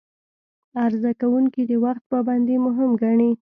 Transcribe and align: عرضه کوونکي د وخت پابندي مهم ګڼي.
عرضه 0.83 1.11
کوونکي 1.21 1.61
د 1.69 1.71
وخت 1.85 2.03
پابندي 2.11 2.55
مهم 2.67 2.91
ګڼي. 3.03 3.31